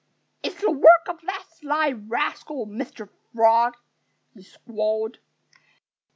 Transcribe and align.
"It's 0.41 0.59
the 0.59 0.71
work 0.71 1.07
of 1.09 1.19
that 1.27 1.45
sly 1.59 1.91
rascal, 1.91 2.65
Mr. 2.65 3.07
Frog!" 3.35 3.75
he 4.33 4.41
squalled. 4.41 5.19